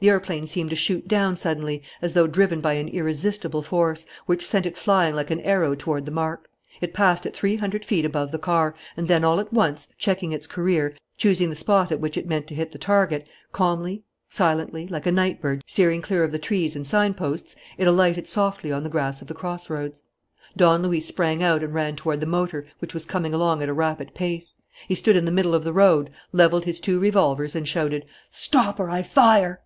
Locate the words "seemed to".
0.48-0.74